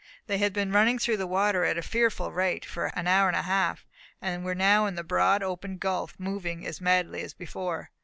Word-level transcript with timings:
They 0.25 0.39
had 0.39 0.51
been 0.51 0.71
running 0.71 0.97
through 0.97 1.17
the 1.17 1.27
water 1.27 1.63
at 1.63 1.77
a 1.77 1.83
fearful 1.83 2.31
rate, 2.31 2.65
for 2.65 2.87
an 2.97 3.05
hour 3.05 3.27
and 3.27 3.37
a 3.37 3.43
half, 3.43 3.85
and 4.19 4.43
were 4.43 4.55
now 4.55 4.87
in 4.87 4.95
the 4.95 5.03
broad 5.03 5.43
open 5.43 5.77
gulf, 5.77 6.15
moving 6.17 6.65
as 6.65 6.81
madly 6.81 7.21
as 7.21 7.35
before. 7.35 7.91